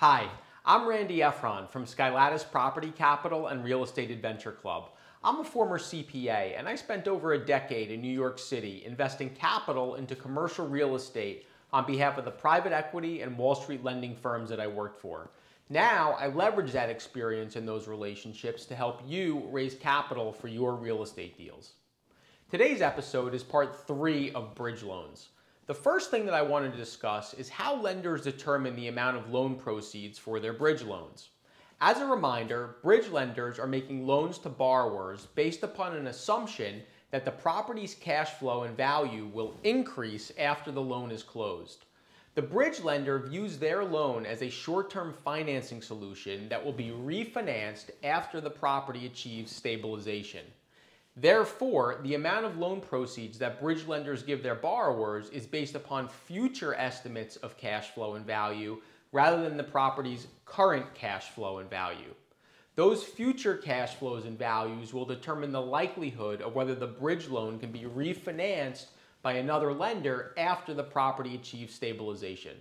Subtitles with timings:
[0.00, 0.28] Hi,
[0.66, 4.90] I'm Randy Efron from Skylatis Property Capital and Real Estate Adventure Club.
[5.24, 9.30] I'm a former CPA and I spent over a decade in New York City investing
[9.30, 14.14] capital into commercial real estate on behalf of the private equity and Wall Street lending
[14.14, 15.30] firms that I worked for.
[15.70, 20.74] Now, I leverage that experience and those relationships to help you raise capital for your
[20.74, 21.72] real estate deals.
[22.50, 25.28] Today's episode is part three of bridge loans.
[25.66, 29.32] The first thing that I wanted to discuss is how lenders determine the amount of
[29.32, 31.30] loan proceeds for their bridge loans.
[31.80, 37.24] As a reminder, bridge lenders are making loans to borrowers based upon an assumption that
[37.24, 41.84] the property's cash flow and value will increase after the loan is closed.
[42.36, 46.90] The bridge lender views their loan as a short term financing solution that will be
[46.90, 50.46] refinanced after the property achieves stabilization.
[51.18, 56.08] Therefore, the amount of loan proceeds that bridge lenders give their borrowers is based upon
[56.08, 61.70] future estimates of cash flow and value rather than the property's current cash flow and
[61.70, 62.14] value.
[62.74, 67.58] Those future cash flows and values will determine the likelihood of whether the bridge loan
[67.58, 68.88] can be refinanced
[69.22, 72.58] by another lender after the property achieves stabilization.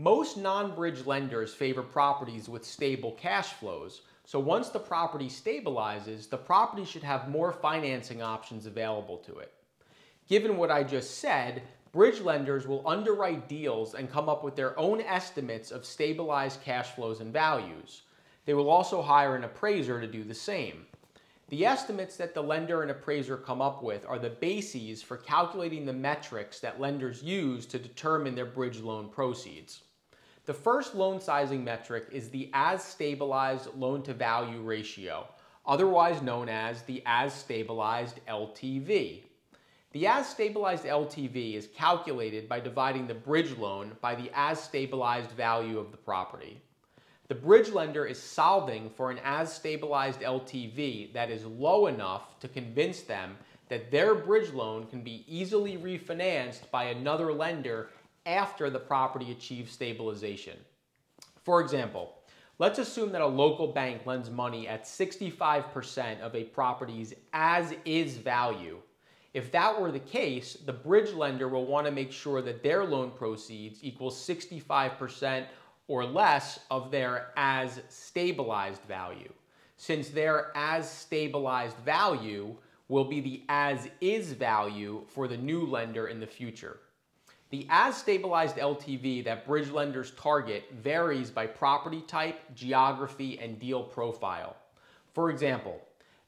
[0.00, 6.26] Most non bridge lenders favor properties with stable cash flows, so once the property stabilizes,
[6.26, 9.52] the property should have more financing options available to it.
[10.26, 14.78] Given what I just said, bridge lenders will underwrite deals and come up with their
[14.78, 18.00] own estimates of stabilized cash flows and values.
[18.46, 20.86] They will also hire an appraiser to do the same.
[21.50, 25.84] The estimates that the lender and appraiser come up with are the bases for calculating
[25.84, 29.82] the metrics that lenders use to determine their bridge loan proceeds.
[30.50, 35.28] The first loan sizing metric is the as stabilized loan to value ratio,
[35.64, 39.22] otherwise known as the as stabilized LTV.
[39.92, 45.30] The as stabilized LTV is calculated by dividing the bridge loan by the as stabilized
[45.30, 46.60] value of the property.
[47.28, 52.48] The bridge lender is solving for an as stabilized LTV that is low enough to
[52.48, 53.36] convince them
[53.68, 57.90] that their bridge loan can be easily refinanced by another lender
[58.30, 60.56] after the property achieves stabilization.
[61.42, 62.14] For example,
[62.58, 68.16] let's assume that a local bank lends money at 65% of a property's as is
[68.16, 68.78] value.
[69.32, 72.84] If that were the case, the bridge lender will want to make sure that their
[72.84, 75.46] loan proceeds equal 65%
[75.88, 79.32] or less of their as stabilized value,
[79.76, 82.56] since their as stabilized value
[82.88, 86.78] will be the as is value for the new lender in the future.
[87.50, 93.82] The as stabilized LTV that bridge lenders target varies by property type, geography, and deal
[93.82, 94.56] profile.
[95.14, 95.80] For example,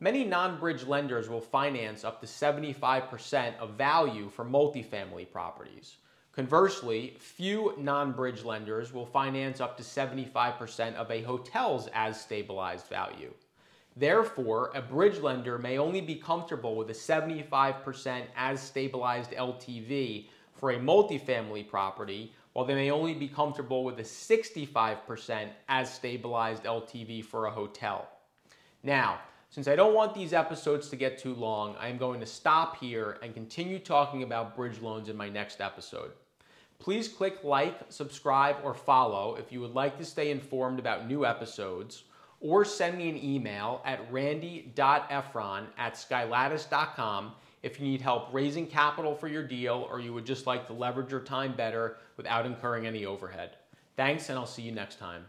[0.00, 5.96] many non bridge lenders will finance up to 75% of value for multifamily properties.
[6.32, 12.86] Conversely, few non bridge lenders will finance up to 75% of a hotel's as stabilized
[12.86, 13.34] value.
[13.94, 20.28] Therefore, a bridge lender may only be comfortable with a 75% as stabilized LTV
[20.60, 26.64] for a multifamily property, while they may only be comfortable with a 65% as stabilized
[26.64, 28.08] LTV for a hotel.
[28.82, 32.26] Now, since I don't want these episodes to get too long, I am going to
[32.26, 36.12] stop here and continue talking about bridge loans in my next episode.
[36.78, 41.26] Please click like, subscribe, or follow if you would like to stay informed about new
[41.26, 42.04] episodes,
[42.40, 47.32] or send me an email at randy.efron at skylatis.com
[47.62, 50.72] if you need help raising capital for your deal or you would just like to
[50.72, 53.56] leverage your time better without incurring any overhead.
[53.96, 55.24] Thanks, and I'll see you next time.